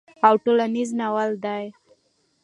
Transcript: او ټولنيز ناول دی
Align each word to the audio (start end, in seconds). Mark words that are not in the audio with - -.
او 0.27 0.35
ټولنيز 0.43 0.89
ناول 0.99 1.31
دی 1.43 1.63